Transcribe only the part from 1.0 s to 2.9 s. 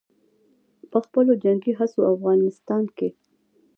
خپلو جنګي هڅو او افغانستان